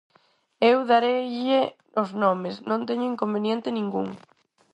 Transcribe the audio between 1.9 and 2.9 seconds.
os nomes, non